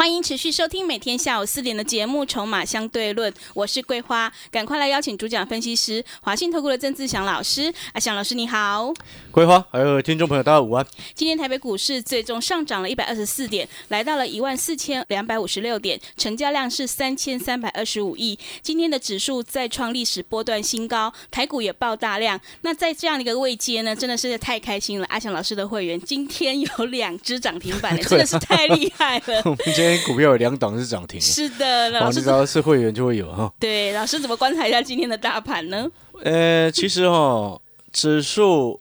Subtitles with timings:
[0.00, 7.70] 欢迎持续收听每天下午四点的节目《筹码相对论》，我是桂花，赶快来邀请主讲分析师华信投顾的曾志祥老师。
[7.92, 8.94] 阿祥老师你好，
[9.30, 10.86] 桂花还有听众朋友大家午安。
[11.14, 18.38] 今天台北股市最终上涨了一百二十四点，来到了一万四千两百五十六点，成交量是三千三百二十五亿。
[18.62, 22.40] 今天的指数再创历史波段新高，台股也爆大量。
[22.62, 25.06] 那在这样的一个位阶呢，真的是太开心了。
[25.10, 29.42] 阿祥老师的会员今天有两只涨停板， 真的是太厉害了。
[29.98, 33.52] 股票有两档是涨停，是的，老师你知道是会员就会有哈。
[33.58, 35.90] 对，老师怎么观察一下今天的大盘呢？
[36.22, 37.60] 呃，其实哈，
[37.92, 38.80] 指数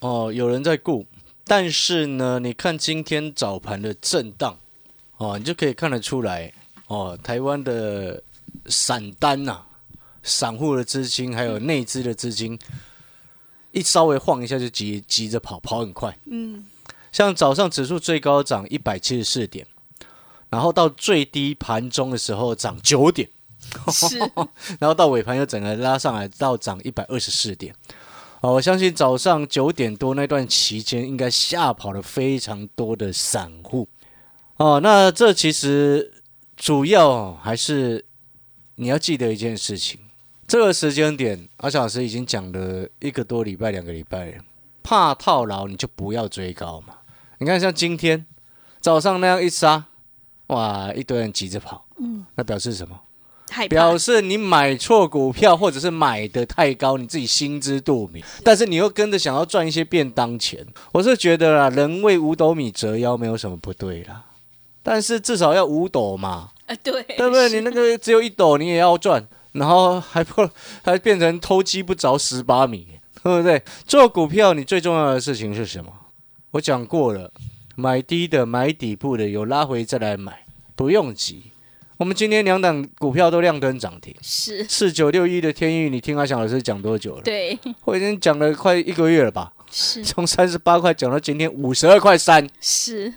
[0.00, 1.06] 哦有人在顾，
[1.44, 4.58] 但是呢，你看今天早盘的震荡
[5.18, 6.52] 哦，你就可以看得出来
[6.88, 8.22] 哦，台湾的
[8.66, 9.62] 散单呐、
[10.22, 12.58] 散户的资金还有内资的资金，
[13.72, 16.16] 一稍微晃一下就急急着跑，跑很快。
[16.26, 16.66] 嗯，
[17.12, 19.66] 像早上指数最高涨一百七十四点，
[20.50, 23.28] 然后到最低盘中的时候涨九点，
[23.92, 24.18] 是，
[24.78, 27.74] 然后到尾盘又整个拉上来到涨一百二十四点。
[28.40, 33.88] 哦，我相信早上九点多那段期间，应该吓跑了非常多的散户。
[34.56, 36.22] 哦，那这其实
[36.56, 38.04] 主要还是
[38.76, 40.00] 你要记得一件事情，
[40.48, 44.42] 这个时间点，阿小老师已经讲了一个多礼拜、两个礼拜了。
[44.82, 46.94] 怕套牢，你就不要追高嘛。
[47.38, 48.24] 你看，像今天
[48.80, 49.84] 早上那样一杀，
[50.50, 52.96] 哇，一堆人急着跑，嗯，那表示什么？
[53.68, 58.22] 表示你买错股票，或者是买的太高，你自己心知肚明。
[58.44, 64.24] 但是你又跟着想要赚一些便当钱，我是觉得啦，人为五斗米折腰没有什么不对啦。
[64.82, 67.48] 但是至少要五斗嘛，呃，对，对不对？
[67.48, 70.48] 你那个只有一斗，你也要赚，然后还不
[70.82, 72.86] 还变成偷鸡不着十八米，
[73.22, 73.60] 对不对？
[73.84, 75.92] 做股票你最重要的事情是什么？
[76.52, 77.30] 我讲过了，
[77.80, 80.44] 买低的、买底部的，有拉回再来买，
[80.76, 81.50] 不用急。
[81.96, 87.22] 我们今天两档股票都亮灯涨停，是，四九六一的天域，你听阿翔老师讲多久了？
[87.22, 89.52] 对，我已经讲了快一个月了吧？
[89.70, 93.10] 是从三十八块讲到今天五十二块三，是，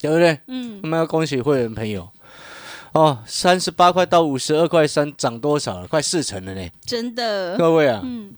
[0.00, 0.38] 对不对？
[0.46, 2.08] 嗯，我们要恭喜会员朋友
[2.92, 5.86] 哦，三十八块到五十二块三，涨多少了？
[5.86, 6.68] 快四成了呢！
[6.84, 8.32] 真的，各位啊，嗯，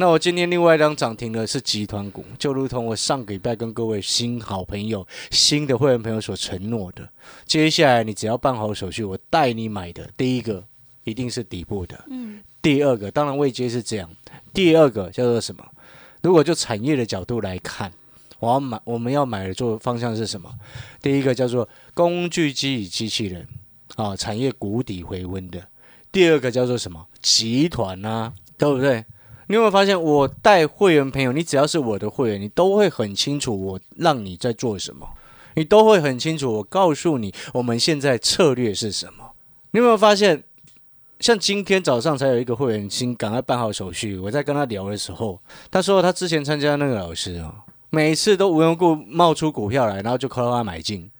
[0.00, 7.08] 那我今天另外一张涨停的是集团股，就如同我上个礼拜跟各位新好朋友、新的会员朋友所承诺的，
[7.46, 10.62] 接下来你只要办好手续，我带你买的第一个
[11.02, 14.08] 一定是底部的，嗯，第二个当然未接是这样，
[14.54, 15.64] 第二个叫做什么？
[16.22, 17.92] 如果就产业的角度来看，
[18.38, 20.48] 我要买我们要买的做方向是什么？
[21.02, 23.44] 第一个叫做工具机与机器人
[23.96, 25.58] 啊，产业谷底回温的；
[26.12, 27.04] 第二个叫做什么？
[27.20, 29.04] 集团啊，对不对？
[29.48, 35.08] 你有没有发现，我带会员朋友，你只要是我的会员，你都会很清楚我让你在做什么，
[35.54, 39.32] 你都会很清楚我告诉你我们现在策略是什么。
[39.70, 40.44] 你有没有发现，
[41.20, 51.10] 像今天早上才有一个会员新赶快办好手续，我在跟他聊的时候，他说他之前参加那个老师啊，每次都无缘故冒出股票来，然后就靠他买进，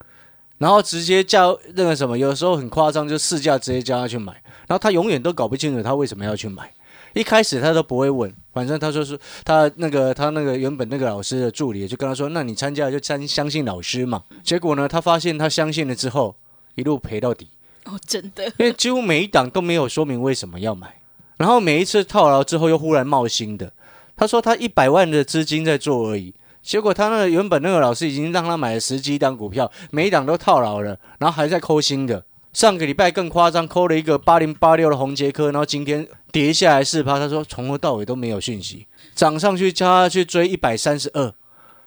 [0.59, 4.35] 然后直接叫那个什么，有时候很夸张，就试价直接叫他去买，
[4.67, 6.71] 然后他永远都搞不清楚他为什么要去买。
[7.19, 14.23] 一开始他都不会问，反正他说是他那个他那个原本那个老师的助理就跟他说，那你参加就相相信老师嘛。
[14.45, 16.37] 结果呢，他发现他相信了之后，
[16.77, 17.49] 一路赔到底，
[17.87, 21.01] 哦，真的，因为几乎每一档都没有说明为什么要买，
[21.39, 23.73] 然后每一次套牢之后又忽然冒新的。
[24.17, 32.25] 他说他一百万的资金在做而已，结果他那个原本那个老师已经让他买了十几档股票，每一档都套牢了，然后还在抠新的。
[32.53, 41.23] 上个礼拜更夸张，抠了一个八零八六的红杰科，然后今天跌下来四趴，他说从头到尾都没有讯息，涨上去叫他去追一百三十二，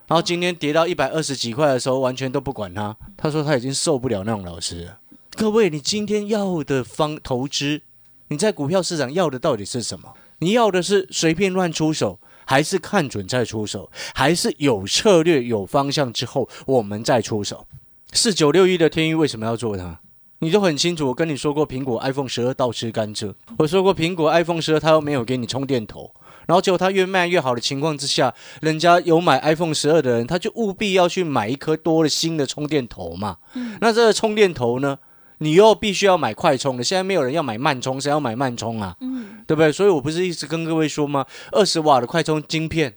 [0.08, 2.96] 然后今天跌到一百二十几块的时候，完全都不管他。
[3.18, 5.00] 他说他已经受不了那种老师了。
[5.36, 7.82] 各位，你今天要的方投资，
[8.30, 10.14] 你在股票市场要的到底是什么？
[10.40, 17.66] 你要的是随便乱出手，还是看准再出手，还是有策略、有方向之后我们再出手？
[18.14, 20.00] 四九六一的天域为什么要做它？
[20.44, 23.32] 你就很清楚，我跟你说过，苹果 iPhone 十二倒吃甘蔗。
[23.60, 26.12] 我说过，苹果 iPhone 十二它又没有给你充电头，
[26.48, 33.38] 然后结果它越卖越好的情况之下，人家有买 iPhone 十二的人，他就务必要去买一颗多了新的充电头嘛。
[33.80, 34.98] 那这个充电头呢，
[35.38, 38.98] 你又必须要买快充的，现在没有人要买慢充，谁要买慢充啊？
[39.00, 39.72] 嗯，对不对？
[39.72, 41.24] 所以我不是一直跟各位说吗？
[41.52, 42.96] 二十瓦的快充晶片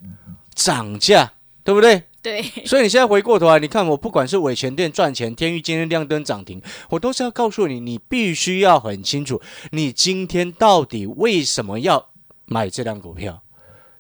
[0.55, 1.33] 涨价，
[1.63, 2.05] 对不对？
[2.25, 9.43] 对， 所以你现在回过头来，你看我不管是伟全店赚钱，天域今天亮灯涨停，我都是要告诉你，你必须要很清楚，
[9.73, 12.09] 你今天到底为什么要
[12.47, 13.43] 买这张股票，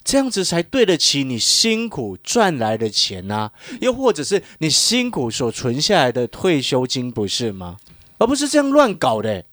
[0.02, 3.50] 这样子才对得起你辛苦赚来的钱呐、
[3.82, 7.76] 又或者是你辛苦所存下来的退休金，不是吗？
[8.16, 9.44] 而不是这样乱搞的，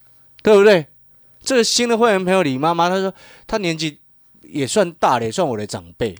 [0.41, 0.85] 对不对？
[1.43, 3.13] 这个新的会员朋友李妈妈，她说
[3.45, 3.99] 她年纪
[4.43, 6.15] 也算大了，也算我的长辈。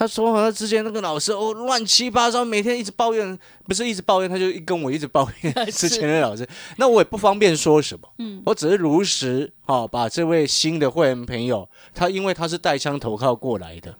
[0.00, 6.48] 他说好像之前那个老师哦乱七八糟，每天一直抱怨，不是一直抱怨，他就一跟我一直抱怨 之前的老师。
[6.78, 13.94] 那我也不方便说什么，嗯，我只是如实哦，把这位新的会员朋友，他因为他是带枪投靠过来的，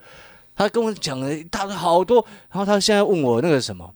[0.56, 3.92] 他跟我讲了他的好多，然后他现在问我那个什么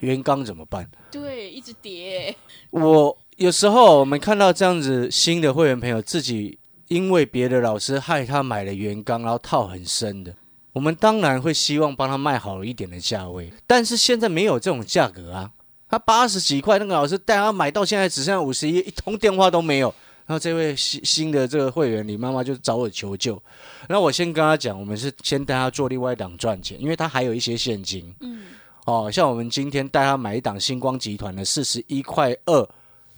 [0.00, 0.86] 原钢怎么办？
[1.10, 2.36] 对，一直跌，
[2.72, 6.58] 我有时候我们看到这样子新的会员朋友自己
[6.88, 10.34] 因为别的老师害他买了原钢，然后套很深的，
[10.72, 15.50] 我们当然会希望帮他卖好一点的价位，但是现在没有这种价格啊。
[15.88, 19.94] 他八十几块，那个老师带他买到现在只剩下五十一，一通电话都没有。
[20.24, 23.40] 然后这位新新的这个会员李妈妈就找我求救，
[23.88, 28.14] 然后我先跟他讲，我们是先带他做另外一档赚钱，因为他还有一些现金。
[28.20, 28.44] 嗯，
[28.86, 32.66] 哦，像我们今天带他买一档星光集团的四十一块二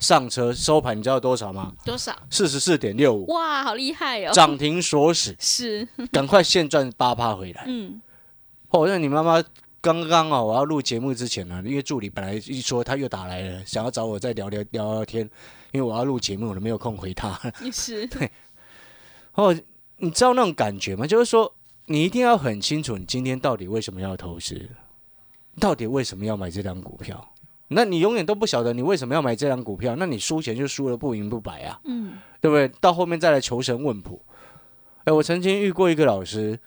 [0.04, 1.72] 上车收盘，你知道多少吗？
[1.82, 2.14] 多少？
[2.28, 4.32] 四十四点六五，哇，好厉害哦！
[4.32, 7.64] 涨停锁死，是，赶快现赚八趴回来。
[7.66, 8.02] 嗯，
[8.68, 9.42] 哦，那你妈妈
[9.80, 15.22] 刚刚哦，我要录节目之前呢，因为助理本来一说他又打来了，想要找我再聊聊聊聊天，
[15.72, 17.40] 因为我要录节目，我都没有空回他。
[17.62, 18.06] 也是，
[19.34, 19.56] 哦，
[19.96, 21.06] 你知道那种感觉吗？
[21.06, 21.54] 就是说，
[21.86, 24.68] 你一定要很清楚，你今天到底为什么要投资，
[25.58, 27.26] 到底为什么要买这张股票。
[27.68, 32.68] 那你永远都不晓得你为什么要买这张股票，那你输钱就输了不明不白啊，嗯，对不对？
[32.80, 34.20] 到后面再来求神问卜。
[35.04, 36.58] 哎，我曾经遇过一个老师，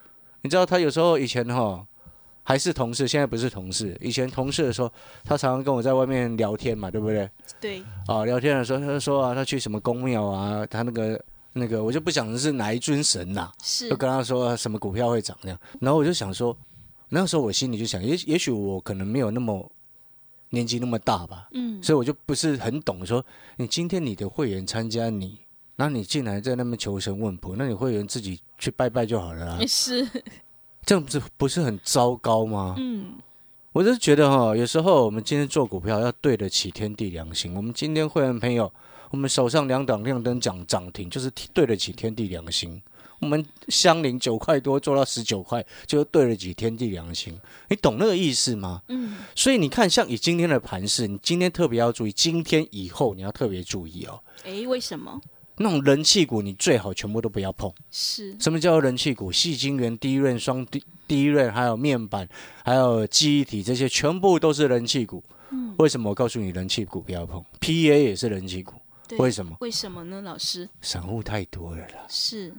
[0.41, 1.85] 你知道他有时候以前哈、
[2.43, 3.97] 还是同事，现在不是同事。
[3.99, 4.91] 以前同事的时候，
[5.23, 7.29] 他常常跟我在外面聊天嘛，对不对？
[7.59, 11.23] 对，啊，聊天的时候他就说啊，他去什么公庙啊，他那个
[11.53, 15.59] 那个，我就不想的是哪一尊神呐、是就，跟他说什么股票会涨这样。
[15.81, 16.55] 然后我就想说，
[17.09, 19.71] 那时候我心里就想，也也许我可能没有那么
[20.49, 23.23] 年纪那么大吧，嗯，所以我就不是很懂说，
[23.57, 25.39] 你今天你的会员参加你，
[25.75, 30.07] 然后你进来在那边求神问卜，那你会员自己去拜拜就好了是，
[30.85, 32.75] 这样不是不是很糟糕吗？
[32.77, 33.15] 嗯，
[33.73, 37.53] 我就是觉得哈，有时候我们今天做股票要对得起天地良心。
[37.55, 38.71] 我们今天会员朋友，
[39.09, 42.81] 我们手上两档亮灯涨涨停，就是对得起天地良心。
[43.19, 47.35] 我们相邻九块多做到十九块，就对得起天地良心。
[47.67, 48.81] 你懂那个意思吗？
[48.89, 54.21] 嗯，所以你看，像以今天的盘势，你今天特别要注意，今天以后你要特别注意哦。
[54.43, 55.19] 哎，为什么？
[55.59, 57.73] 那种人气股，你最好全部都不要碰。
[57.89, 59.31] 是，什么叫做人气股？
[59.31, 62.29] 细晶圆、低润、双低低润，还有面板，
[62.63, 65.23] 还有记忆体，这些全部都是人气股。
[65.49, 68.79] 嗯，为什么我告诉你人气股不要碰？PA 也是人气股，对
[69.17, 69.55] 为什么？
[69.61, 70.21] 为什么呢？
[70.21, 72.05] 老师散户太多了啦。
[72.09, 72.53] 是，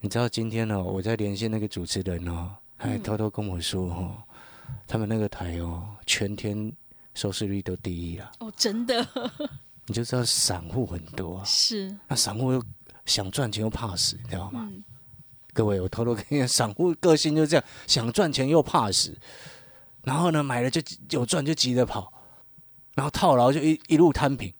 [0.00, 4.16] 你知道今天呢、我在连线那个主持人哦，还嗯偷偷跟我说哦，
[4.86, 6.72] 他们那个台哦，全天
[7.14, 8.32] 收视率都第一了。
[8.40, 9.06] 哦，真的
[9.86, 12.62] 你就知道散户很多啊，是，那散户又
[13.04, 14.66] 想赚钱又怕死，你知道吗？
[14.70, 14.82] 嗯，
[15.52, 19.14] 各位，我偷偷跟你讲，散户个性就这样，想赚钱又怕死，
[20.02, 22.12] 然后呢，买了就有赚就急着跑，
[22.94, 24.52] 然后套牢就一一路摊平，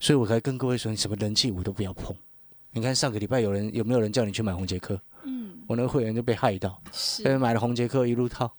[0.00, 2.14] 所以我才跟各位说，你什么人气我都不要碰。
[2.70, 5.00] 你看上个礼拜有人有没有人叫你去买红杰克？
[5.24, 8.50] 嗯，我那个会员就被害到，是所以买了红杰克一路套，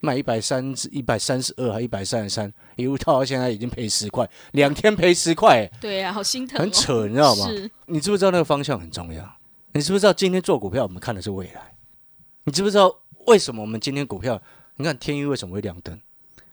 [0.00, 7.48] 买一百三一百三十二还一百三十三，一路套到现在已经赔十块，两天赔十块，对啊，好心疼、哦，很扯，你知道吗？
[7.86, 9.36] 你知不知道那个方向很重要？
[9.72, 11.74] 你知不知道今天做股票我们看的是未来？
[12.44, 12.94] 你知不知道
[13.26, 14.40] 为什么我们今天股票？
[14.76, 15.98] 你看天域为什么会亮灯？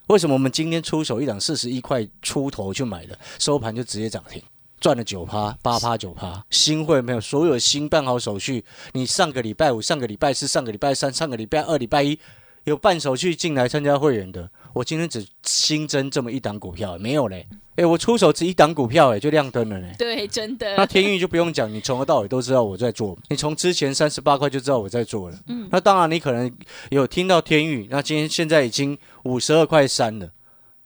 [0.08, 4.42] 为什么我们今天出手一档四十一块出头就买的，收盘就直接涨停，
[4.80, 6.44] 赚了九趴、八趴、九趴？
[6.50, 7.22] 新会没有？
[7.22, 12.20] 所有新办好手续，你上个礼拜五、上个礼拜四、上个礼拜三、上个礼拜二、礼拜一
[12.66, 17.48] 有办手续进来参加会员的，我今天只新增这么一档股票，没有嘞。
[17.76, 19.88] 诶，我出手只一档股票，诶，就亮灯了呢。
[19.98, 25.38] 对，真的，那天域就不用讲，你从头到尾都知道我在做，你从之前三十八块就知道我在做了。
[25.48, 26.52] 嗯那当然你可能
[26.90, 30.30] 有听到天域，那今天现在已经五十二块三了，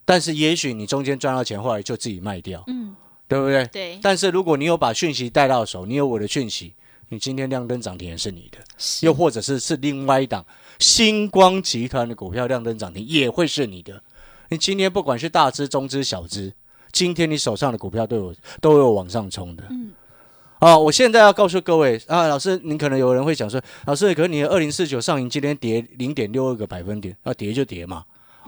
[0.05, 2.95] 但是也许你中间赚到钱，后来就自己卖掉，嗯，
[3.27, 3.65] 对不对？
[3.67, 6.73] 对，但是如果你有把讯息带到手，你有我的讯息，
[7.09, 8.57] 你今天亮灯涨停也是你的，
[9.01, 10.45] 又或者是是另外一档
[10.79, 14.01] 星光集团的股票亮灯涨停也会是你的。
[14.49, 16.53] 你今天不管是大只、中只、小只，
[16.91, 19.63] 今天你手上的股票都有都有往上冲的。
[19.69, 19.91] 嗯。
[20.59, 28.03] 啊，我现在要告诉各位啊，老师，你可能有人会讲说，老师，可是你的二零四九上影今天跌零点六二个百分点，要跌就跌嘛？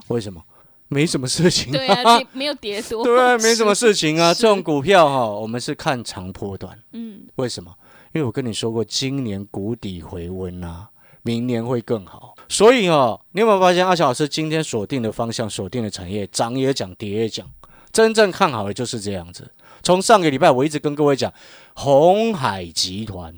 [0.08, 0.42] 为什么？
[0.88, 1.72] 没什么事情。
[1.72, 3.04] 对啊，没有跌多。
[3.06, 4.34] 对，没什么事情啊。
[4.34, 6.76] 这种股票哈，我们是看长波段。
[6.92, 7.20] 嗯。
[7.36, 7.72] 为什么？
[8.12, 10.88] 因为我跟你说过，今年谷底回温啊，
[11.22, 12.34] 明年会更好。
[12.48, 17.48] 所以哦，你有没有发现阿翔老师今天锁定的方向、锁定的产业，涨也讲，跌也讲，
[17.92, 19.48] 真正看好的就是这样子。
[19.82, 21.32] 从上个礼拜我一直跟各位讲，
[21.74, 23.32] 红海集团，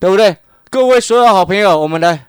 [0.00, 0.36] 对不对？
[0.70, 2.28] 各位所有好朋友，我们来，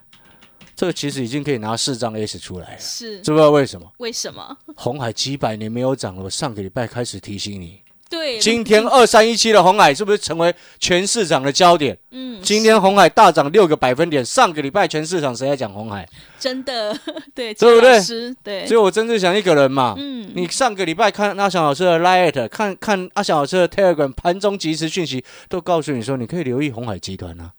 [0.76, 3.90] 这个其实已经可以拿四张 S 出来了，是知不知道为什么？
[4.00, 4.58] 为什么？
[4.76, 7.80] 红海几百年没有涨了，我上个礼拜开始提醒你。
[8.16, 11.98] 对，今天二三一七的红海是不是成为全市场的焦点？
[12.12, 14.24] 嗯，今天红海大涨六个百分点。
[14.24, 16.08] 上个礼拜全市场谁在讲红海？
[16.40, 16.98] 真的，
[17.36, 18.00] 对，对不对？
[18.42, 19.96] 对，所以我真正想一个人嘛。
[19.98, 27.52] 嗯，你上个礼拜看阿翔老师的 Light，看看阿翔老师的 Telegram 盘中即时讯息，都告诉你说你可以留意红海集团啊。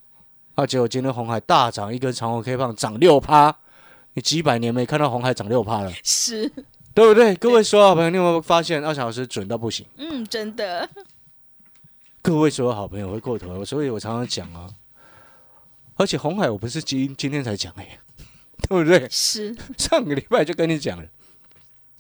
[0.55, 3.55] 啊，结果今天红海大涨一根长红 K 棒，涨六趴。
[4.15, 5.93] 你几百年没看到红海涨六趴了？
[6.03, 6.51] 是。
[6.97, 7.35] 对不对？
[7.37, 9.87] 各位所有好朋友，你有没有发现二小时准到不行？
[9.99, 10.89] 嗯，真的。
[12.23, 14.67] 各位所有好朋友，会过头，所以我常常讲啊，
[15.97, 17.99] 而且红海我不是今今天才讲哎，
[18.67, 19.07] 对不对？
[19.11, 21.05] 是上个礼拜就跟你讲了。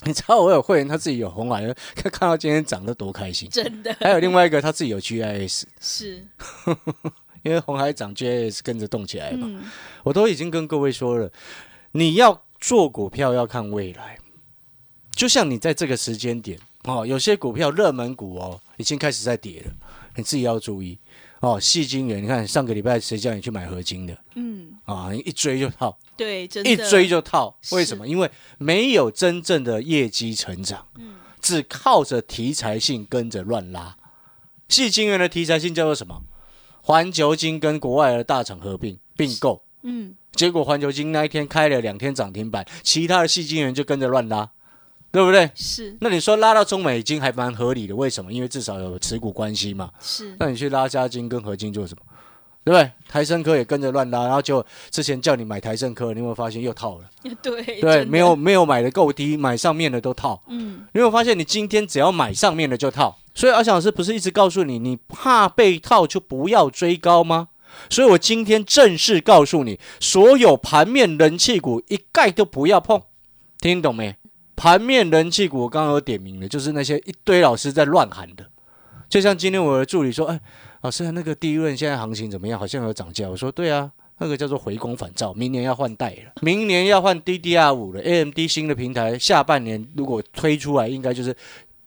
[0.04, 1.62] 你知道我有会员他自己有红海，
[1.94, 3.94] 看看到今天涨得多开心，真的。
[4.00, 6.26] 还有另外一个他自己有 GIS，是，
[7.44, 9.60] 因为红海涨，GIS 跟着动起来嘛。
[10.04, 11.30] 我都已经跟各位说了，
[11.92, 14.18] 你要做股票要看未来。
[15.16, 19.72] 就像你在这个时间点哦，有些股票热门股哦，已经开始在跌了，
[20.14, 20.96] 你自己要注意
[21.40, 21.58] 哦。
[21.58, 24.16] 细金元，你看上个礼拜谁叫你去买合金的？
[24.34, 27.56] 嗯，啊，一追就套，对，真的，一追就套。
[27.72, 28.06] 为什么？
[28.06, 33.96] 因为没有真正的业绩成长，嗯，只靠着题材性跟着乱拉。
[34.68, 36.22] 细金元的题材性叫做什么？
[36.82, 44.50] 环球金跟国外的大厂合并并购，嗯，结果环球金那一天开了两天涨停板，其他的细金元就跟着乱拉。
[45.10, 45.50] 对不对？
[45.54, 45.96] 是。
[46.00, 48.32] 那你说拉到中美金还蛮合理的，为什么？
[48.32, 49.90] 因为至少有持股关系嘛。
[50.00, 50.36] 是。
[50.38, 52.02] 那你去拉加金跟合金做什么？
[52.64, 52.90] 对不对？
[53.08, 57.04] 台盛科也跟着乱拉，然后就之前叫你买台盛科，你有没有发现又套了？
[57.40, 57.80] 对。
[57.80, 60.42] 对，没有没有买的够低，买上面的都套。
[60.48, 60.84] 嗯。
[60.92, 63.16] 你有没有发现，你今天只要买上面的就套？
[63.34, 67.48] 所以阿翔老师不是一直告诉你，你怕被套就不要追高吗？
[67.90, 73.02] 所以我今天正式告诉你，所有盘面人气股一概都不要碰，
[73.60, 74.16] 听懂没？
[74.56, 78.46] 盘面人气股，我刚刚有点名了，就是那些一堆老师在乱喊的，
[79.08, 80.40] 就像今天我的助理说：“哎，
[80.80, 82.58] 老师，那个第一润现在行情怎么样？
[82.58, 91.36] 好像有涨价。”我说：“对啊，那个叫做回光返照，明年要换代了，明年要换 DDR 五了，AMD 新的平台下半年如果推出来，应该就是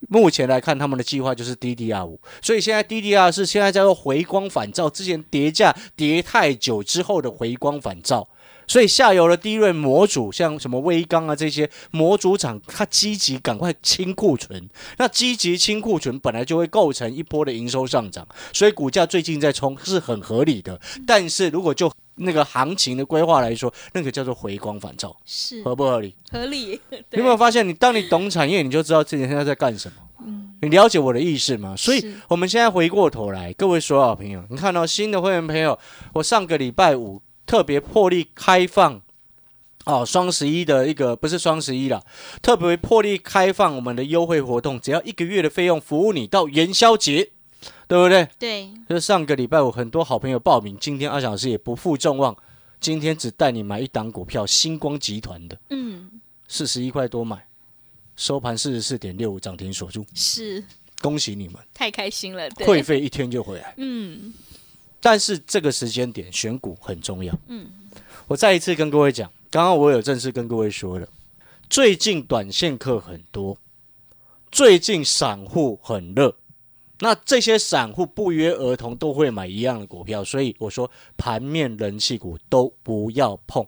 [0.07, 8.29] 目前来看他们的计划就是 DDR 五，所以现在 DDR 是现在叫做回光返照，之前叠价叠太久之后的回光返照。”
[8.69, 14.69] 所以下游的低润模组，像什么微钢啊这些模组厂，它积极赶快清库存。
[14.97, 20.79] 那积极清库存本来就会构成一波的营收上涨，所以股价最近在冲是很合理的。
[21.07, 26.13] 但是如果就那个行情的规划来说，那个叫做回光返照，是合不合理？
[26.31, 26.79] 合理。
[27.11, 29.95] 有没有发现，你当你懂产业，你就知道自己现在在干什么？
[30.23, 31.75] 嗯，你了解我的意思吗？
[31.75, 35.79] 所以我们现在回过头来，各位所有朋友，你看到新的会员朋友，
[36.13, 37.19] 我上个礼拜五。
[37.49, 39.01] 特别破例开放
[39.85, 42.05] 哦，双十一的一个不是双十一了，
[42.43, 47.31] 特别破例开放我们的优惠活动，只要一个月的费用，服务你到元宵节，
[47.87, 48.27] 对不对？
[48.37, 48.71] 对。
[48.87, 52.37] 就是上个礼拜我很多好朋友报名，今天阿小师也不负众望，
[52.79, 57.47] 今天只带你买一档股票，星光集团的，嗯，四十一块多买，
[58.15, 60.63] 收盘四十四点六五涨停锁住，是，
[61.01, 64.31] 恭喜你们，太开心了，会费一天就回来，嗯。
[65.01, 67.33] 但是这个时间点选股很重要。
[67.47, 67.69] 嗯，
[68.27, 71.07] 我再一次跟各位讲，刚刚我有正式跟各位说了，
[71.69, 73.57] 最近短线客很多，
[74.51, 76.35] 最近散户很热，
[76.99, 83.65] 那这些散户不约而同都会买一样的股票，所以我说盘面人气股都不要碰，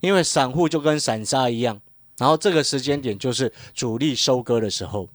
[0.00, 1.80] 因为散户就跟散沙一样，
[2.16, 5.08] 然后这个时间点就是主力收割的时候，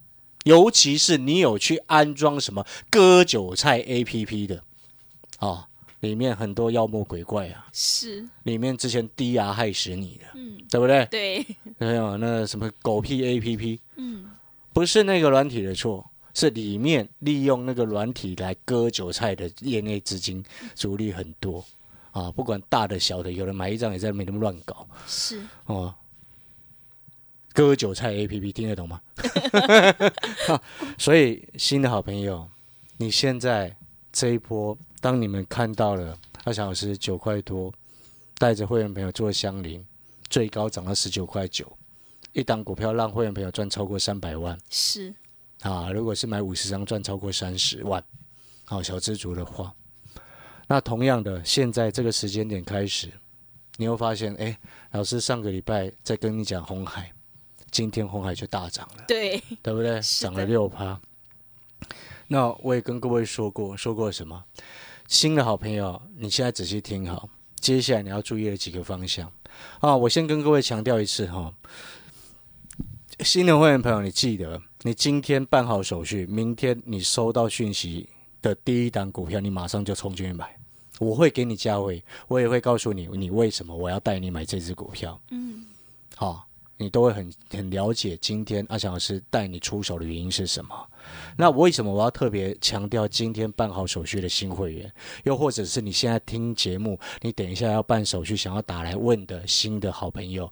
[0.43, 4.63] 尤其是你有去安装什么割韭菜 A P P 的。
[5.41, 5.63] 哦，
[5.99, 8.27] 里面很多妖魔鬼怪啊，是。
[8.43, 11.05] 里面之前低压害死你的，嗯，对不对？
[11.11, 11.45] 对，
[11.79, 14.31] 还有那什么狗屁 A P P，嗯，
[14.73, 20.43] 不是那个软体的错，是里面利用那个软体来割韭菜的业内资金
[20.75, 21.63] 主力很多。
[22.11, 25.41] 啊，不管大的小的，有人买一张也在那边乱搞，是。
[25.65, 25.93] 哦。
[27.53, 29.01] 割韭菜 A P P 听得懂吗？
[30.97, 32.47] 所以新的好朋友，
[32.97, 33.75] 你现在
[34.11, 37.73] 这一波，当你们看到了二小时九块多，
[38.37, 39.83] 带着会员朋友做相邻，
[40.29, 41.69] 最高涨到十九块九，
[42.31, 45.13] 一档股票让会员朋友赚超过三百万是
[45.61, 45.91] 啊！
[45.91, 48.01] 如果是买五十张赚超过三十万，
[48.63, 49.73] 好小知足的话，
[50.67, 53.11] 那同样的，现在这个时间点开始，
[53.77, 54.57] 你会发现，哎，
[54.91, 57.11] 老师上个礼拜在跟你讲红海。
[57.71, 60.01] 今天红海就大涨了，对对不对？
[60.01, 60.99] 涨了六趴。
[62.27, 64.43] 那我也跟各位说过，说过什么？
[65.11, 67.27] 新的好朋友，你现在仔细听好，
[67.59, 69.29] 接下来你要注意的几个方向
[69.81, 69.93] 啊！
[69.93, 71.53] 我先跟各位强调一次哈，
[73.19, 78.07] 新的会员朋友，你记得，你今天办好手续，明天你收到讯息
[78.41, 80.57] 的第一档股票，你马上就冲进去买。
[80.99, 85.19] 我会给你价位，我也会告诉你，你为什么我要带你买这只股票。
[85.31, 85.65] 嗯，
[86.15, 86.47] 好。
[86.77, 90.89] 你都会很很了解今天阿翔老师带你出手的原因是什么？
[91.37, 94.91] 那为什么我要特别强调今天办好手续的新会员，
[95.23, 100.49] 又或者是你现在听节目，你等一下要办手续想要打来问的新的好朋友，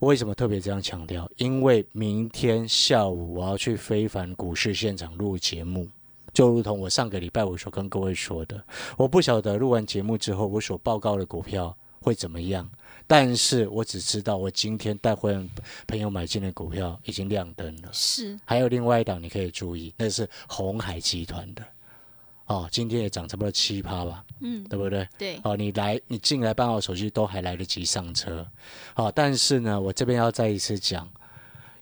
[0.00, 1.28] 为什么特别这样强调？
[1.36, 5.88] 因为明天下午我要去非凡股市现场录节目，
[6.32, 8.62] 就如同我上个礼拜我所跟各位说的，
[8.96, 12.68] 我不晓得录完节目之后我所报告的股票会怎么样。
[13.10, 15.50] 但是我只知道，我今天带会员
[15.86, 17.88] 朋友买进的股票已经亮灯了。
[17.90, 21.64] 是，还有另外一档你可以注意，那是红海集团的，
[22.44, 25.08] 哦，今天也涨差不多七趴吧，嗯，对不对？
[25.16, 28.46] 对，哦，你来，你进来办好手续都还来得及上车，
[28.92, 31.08] 好，但是呢，我这边要再一次讲，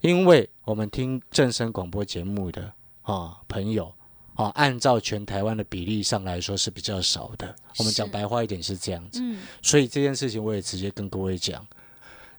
[0.00, 3.92] 因为我们听正声广播节目的啊朋友。
[4.36, 7.54] 啊，按照全台湾的比例上来说是比较少的。
[7.78, 9.20] 我们讲白话一点是这样子，
[9.62, 11.66] 所以这件事情我也直接跟各位讲：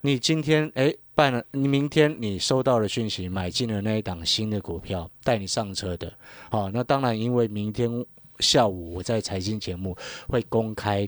[0.01, 6.13] 你今天哎办了，你明天你收到了讯息，买进了那一档新的股票，带你上车的。
[6.51, 8.05] 好，那当然，因为明天
[8.39, 11.07] 下午我在财经节目会公开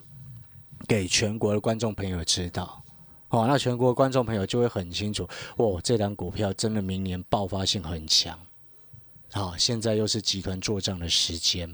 [0.88, 2.84] 给全国的观众朋友知道。
[3.30, 8.36] 哦，那全国观众朋友就会很清楚，哇，这档股票真的明年爆发性很强。
[9.32, 11.74] 好，现在又是集团做账的时间。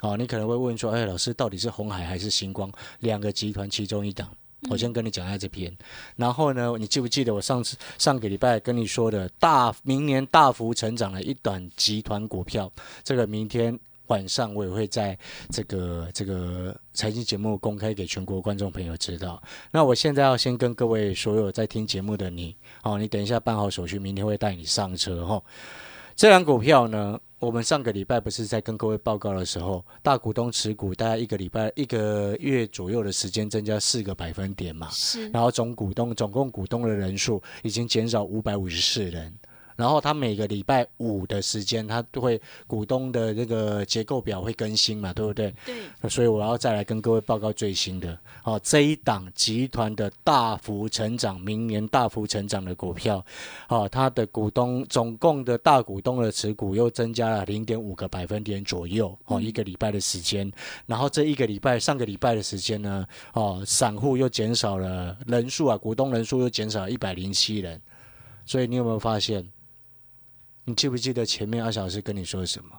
[0.00, 4.28] 好，你可能会问说：“哎，老师，到底是红海还是星光两个集团其中一档？”
[4.68, 5.76] 我先跟你讲一下这篇。
[6.16, 12.70] 然后呢，你记不记得我上次上个礼拜跟你说的大明年大幅成长的一短集团股票？
[13.02, 13.78] 这个明天
[14.08, 15.16] 晚上我也会在
[15.50, 19.42] 这个这个财经节目公开给全国观众朋友知道。
[19.70, 25.42] 那我现在要先跟各位所有在听节目的你，哦，你等一下办好手续，明天会带你上车哈。
[26.18, 39.32] 这张股票呢，我们上个礼拜不是在跟各位报告的时候，大股东持股大概一个礼拜、一个月左右的时间增加四个百分点嘛，是，然后总股东总共股东的人数已经减少五百五十四人。
[39.78, 45.54] 然后他每个礼拜五的时间，他都会股东的那个结构表会更新嘛，对不对？
[45.64, 46.10] 对。
[46.10, 48.18] 所以我要再来跟各位报告最新的。
[48.42, 53.24] 哦，这一档集团的大幅成长，明年大幅成长的股票，
[53.68, 59.16] 哦，它的股东总共的大股东的持股又增加了零点五个百分点左右。
[59.26, 60.50] 哦，一个礼拜的时间。
[60.86, 67.80] 然后这一个礼拜，上个礼拜的时间呢，哦，散户又减少了人数啊，股东人数又减少了一百零七人。
[68.44, 69.46] 所以你有没有发现？
[70.68, 72.78] 你记不记得前面阿小老师跟你说什么？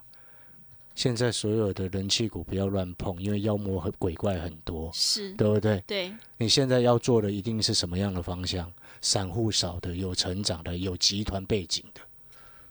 [0.94, 5.84] 现在所有的人气股不要乱碰，因为妖魔和鬼怪很多，是对不对？
[5.88, 6.14] 对。
[6.38, 8.72] 你现在要做的一定是什么样的方向？
[9.02, 12.02] 散户少的、有成长的、有集团背景的，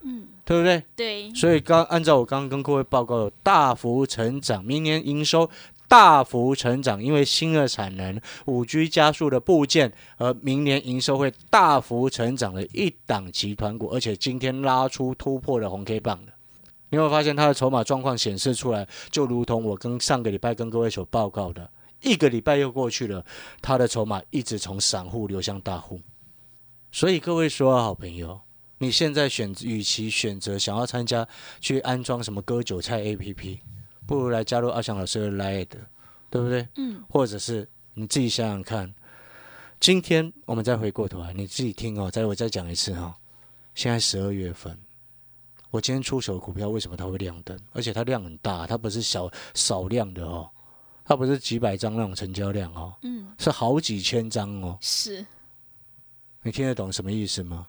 [0.02, 0.84] 嗯，对不对？
[0.94, 1.34] 对。
[1.34, 5.50] 所以刚按照我刚刚跟各位报告，大幅成长，明年营收。
[5.88, 16.32] 大幅成长，因为新的产能、五 G 加速的部件，而明年营收会大幅成长的一档集团股，而且今天拉出突破的红 K 棒的，
[16.90, 21.70] 你会发现它的筹码状况显示出来，就如同我跟上个礼拜跟各位所报告的，
[22.02, 23.24] 一个礼拜又过去了，
[23.62, 26.00] 它的筹码一直从散户流向大户，
[26.92, 28.38] 所以各位所有好朋友，
[28.76, 31.26] 你现在选，与其选择想要参加
[31.62, 33.60] 去安装什么割韭菜 A P P。
[34.08, 35.68] 不如来加入阿翔老师的 Line，
[36.30, 36.66] 对不对？
[36.76, 37.04] 嗯。
[37.10, 38.90] 或者是你自己想想看，
[39.78, 43.14] 今天我们再回过头来，你自己听哦，再我再讲一次哈。
[43.74, 44.76] 现在十二月份，
[45.70, 47.60] 我今天出手股票为什么它会亮灯？
[47.74, 50.48] 而且它量很大，它不是小少量的哦，
[51.04, 54.78] 它不是几百张那种成交量哦，嗯，是好几千张哦。
[54.80, 55.22] 是。
[56.42, 57.68] 你听得懂什么意思吗？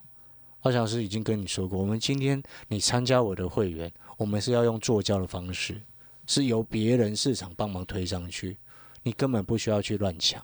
[0.61, 5.81] 阿翔老师已经跟你说过，我们今天你参加我的会员，我们是要用做教的方式。
[6.29, 8.55] 是由别人市场帮忙推上去，
[9.01, 10.39] 你根本不需要去乱抢。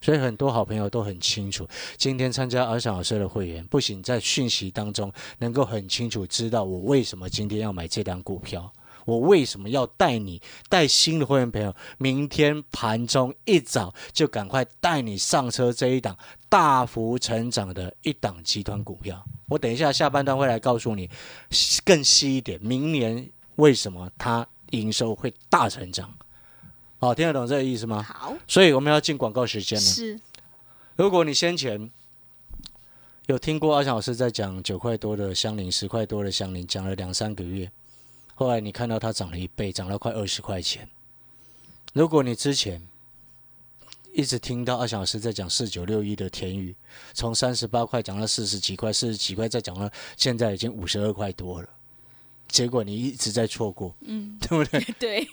[0.00, 8.72] 所以很多好朋友都很清楚，今天参加阿翔老师的会员，不仅在讯息当中能够很清楚知道我为什么今天要买这档股票，
[9.04, 16.16] 我为什么要带你带新的会员朋友，明天盘中一早就赶快带你上车这一档
[16.48, 19.22] 大幅成长的一档集团股票。
[19.50, 21.10] 我等一下下半段会来告诉你
[21.84, 26.12] 更细一点，明年为什么它营收会大成长。
[26.98, 28.02] 好，听得懂这个意思吗？
[28.02, 29.84] 好，所以我们要进广告时间了。
[29.84, 30.20] 是
[30.96, 31.90] 如果你先前
[33.26, 37.70] 有听过阿强老师在讲九块多的香菱、十块多的香菱，讲了两三个月，
[38.34, 40.88] 后来你看到它涨了一倍，涨了快二十块钱。
[41.92, 42.80] 如果你之前
[44.12, 46.74] 一直听到阿翔老师在讲四九六一的田宇，
[47.14, 51.68] 从三十八块涨到四十几块，四十几块再涨到现在已经五十二块多了，
[52.52, 54.80] 结果你一直在错过，嗯，对不对？
[55.00, 55.28] 对，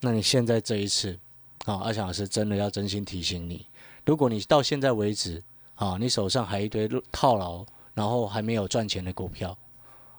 [0.00, 1.18] 那你现在这一次，
[1.64, 3.66] 啊，阿强老师真的要真心提醒你，
[4.06, 5.42] 如果你到现在为止，
[5.74, 9.58] 啊，你手上还一堆套牢，然后还没有赚钱的股票，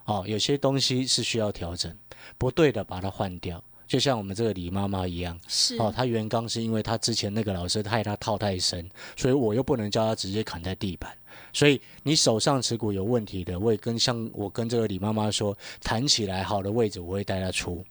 [0.03, 1.95] 啊，有些东西是需要调整，
[2.37, 3.63] 不对的把它换掉。
[3.91, 11.11] 就像我们这个李妈妈一样，是哦，她原刚是因为她之前那个老师害她套太深，所以我又不能叫她直接砍在地板。
[11.51, 17.83] 所以你手上持股有问题的，我也跟像我跟这个李妈妈说，弹起来好的位置我会带她出，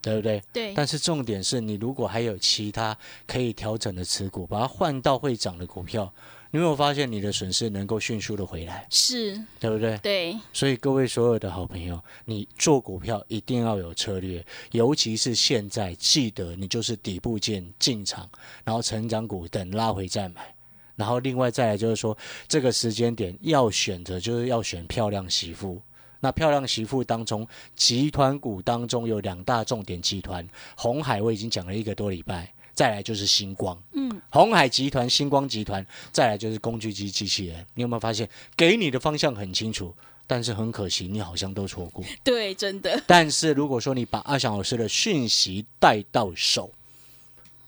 [0.00, 0.42] 对不对？
[0.54, 6.10] 对，但是重点是你如果还有其他可以调整的持股，把它换到会涨的股票，
[6.54, 9.96] 你有没有发现你的损失能够迅速的回来，是，对不对？
[10.02, 18.28] 对，所以各位所有的好朋友，你做股票一定要有策略，尤其是现在，记得你就是底部见进场，
[18.64, 20.54] 然后成长股等拉回再买。
[20.94, 22.14] 然后另外再来就是说，
[22.46, 25.80] 这个时间点要选择就是要选漂亮媳妇。
[26.20, 37.66] 那漂亮媳妇当中，集团股当中有两大重点集团，红海我已经讲了一个多礼拜，再来就是星光，嗯，红海集团、星光集团，再来就是工具机机器人。
[37.74, 39.94] 你有没有发现，给你的方向很清楚，
[40.26, 42.04] 但是很可惜，你好像都错过。
[42.24, 46.72] 对，真的，但是如果说你把阿翔老师的讯息带到手，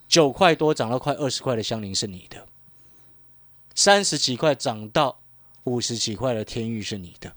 [0.08, 2.46] 九块多涨到快二十块的香菱是你的，
[3.74, 5.20] 三十几块涨到
[5.64, 7.34] 五十几块的天域是你的。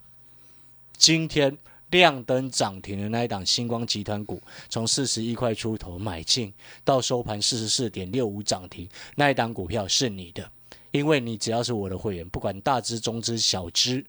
[0.98, 1.58] 今天
[1.92, 10.50] 亮灯涨停的那一档星光集团股，从四十一块出头买进，到收盘四十四点六五涨停，那一档股票是你的，
[10.92, 14.06] 因为你只要是我的会员，不管大只、中只、小只，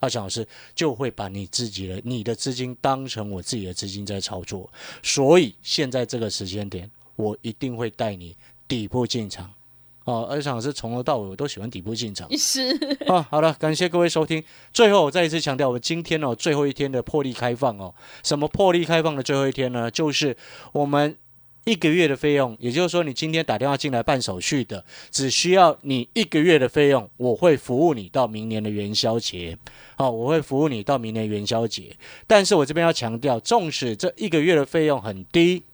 [0.00, 4.70] 阿强老师就会把你自己的你的资金当成我自己的资金在操作，
[5.02, 8.36] 所以现在这个时间点，我一定会带你
[8.68, 9.50] 底部进场。
[10.06, 12.28] 哦，阿翔老师从头到尾我都喜欢底部进场。
[12.38, 12.70] 是，
[13.08, 14.42] 啊，好了，感谢各位收听。
[14.72, 17.92] 最后，我再一次强调，我们今天哦最后一天的破例开放哦，
[18.22, 19.90] 什么破例开放的最后一天呢？
[19.90, 20.36] 就是
[20.70, 21.16] 我们
[21.64, 29.58] 一个月的费用，也就是说，你今天打电话进来办手续的，只需要你一个月的费用，我会服务你到明年的元宵节。
[29.96, 31.96] 好、我会服务你到明年元宵节。
[32.28, 35.64] 但是我这边要强调，纵使这一个月的费用很低，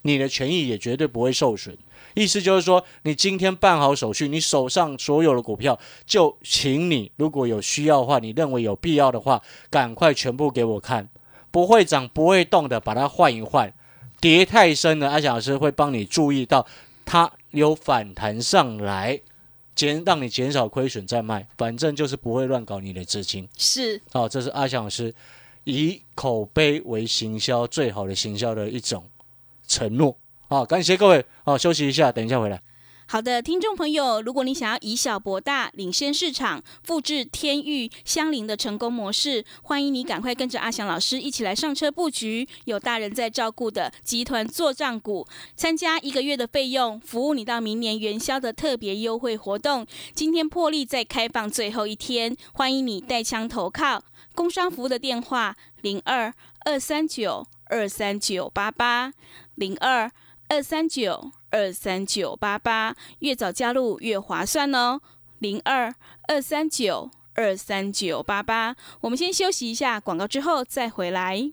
[0.00, 1.76] 你的权益也绝对不会受损。
[2.14, 11.08] 意思就是说，你今天办好手续，你手上所有的股票，就请你如果有需要的话，你认为有必要的话，赶快全部给我看，
[11.50, 13.72] 不会涨不会动的，把它换一换。
[14.20, 16.66] 跌太深了，阿翔老师会帮你注意到
[17.04, 19.20] 它有反弹上来，
[19.74, 23.46] 减让你减少亏损再卖，反正就是不会乱搞你的资金。
[23.58, 25.12] 是，好、这是阿翔老师
[25.64, 29.04] 以口碑为行销最好的行销的一种
[29.66, 30.16] 承诺。
[30.54, 31.26] 好、感谢各位。
[31.44, 32.62] 好、休息一下，等一下回来。
[33.06, 49.84] 好的，听众朋友，如果你想要以小博大、领先市场、复制天域、相邻的成功模式，欢迎你赶快跟着阿翔老师一起来上车布局，有大人在照顾的集团做账股，参加一个月的费用，服务你到明年元宵的特别优惠活动。
[50.14, 54.04] 今天破例再开放最后一天，欢迎你带枪投靠。
[54.36, 56.32] 工商服务的电话零二
[56.64, 59.12] 二三九二三九八八
[59.54, 60.10] 零二
[60.48, 61.32] 二三九。
[61.50, 65.00] 二三九八八，越早加入越划算哦。
[65.38, 65.94] 零二
[66.26, 71.52] 二三九二三九八八，我们先休息一下广告，之后再回来。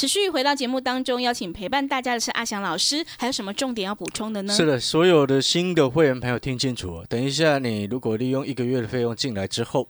[0.00, 4.54] 持续回到节目当中，邀请陪伴大家的是阿翔老师，还有什么重点要补充的呢？
[4.54, 9.86] 是的，所有的新的会员朋友听清楚，等一下你如果利用一个月的费用进来之后，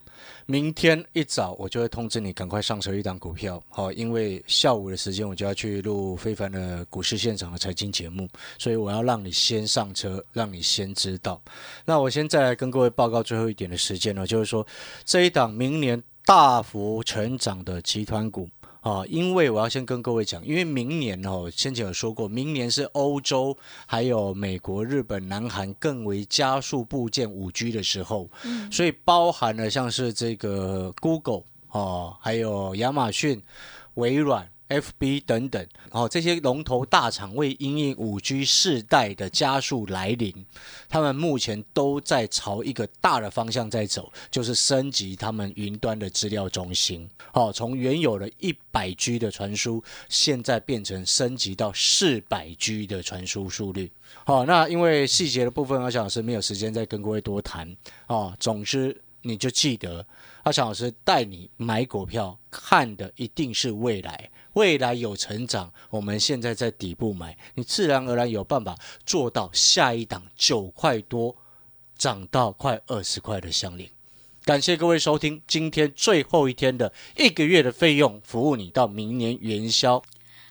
[0.46, 11.40] 明天一早我就会通知你赶快上车一档股票，好，因为下午的时间我就要去录非凡的股市现场的财经节目，所以我要让你先上车，让你先知道。
[11.84, 14.66] 那我现在来跟各位报告最后一点的时间呢，就是说
[15.04, 18.48] 这一档明年大幅成长的集团股。
[18.80, 28.30] 啊，因为我要先跟各位讲，因为明年哦，先前有说过，明年是欧洲、还有美国、日本、南韩更为加速部件五 G 的时候，
[28.70, 33.42] 所以包含了像是这个 Google 哦，还有亚马逊、
[33.94, 34.48] 微软。
[34.70, 40.32] FB 等等，哦，这些龙头大厂为因应五 G 世代的加速来临，
[40.88, 47.08] 他们目前都在朝一个大的方向在走，就是升级他们云端的资料中心。
[47.32, 53.90] 哦，从原有的一百 G 的传输，现在变成升级到四百 G 的传输速率。
[54.24, 57.76] 好，那因为细节的部分，阿翔老师没有时间再跟各位多谈。
[58.06, 60.06] 哦，总之你就记得，
[60.42, 64.30] 阿翔老师带你买股票，看的一定是未来。
[64.54, 71.36] 未来有成长，我们现在在底部买，你自然而然有办法做到下一档九块多
[71.96, 73.88] 涨到快二十块的相邻。
[74.44, 80.02] 感谢各位收听今天最后一天的一个月的费用，服务你到明年元宵。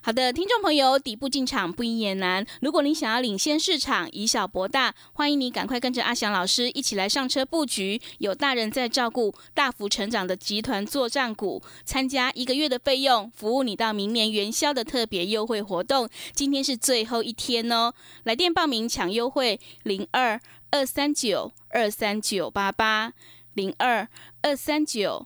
[0.02, 2.46] 好的，听众朋友，底部进场不也难。
[2.62, 16.10] 如果你想要领先市场，以小博大，欢迎你赶快跟着阿翔老师一起来上车布局，有大人在照顾，大幅成长的集团作战股，参加一个月的费用，服务你到明年元宵的特别优惠活动。
[16.34, 20.40] 今天是最后一天哦，来电报名抢优惠，零二
[20.72, 23.12] 二三九二三九八八
[23.54, 24.08] 零二
[24.42, 25.26] 二三九。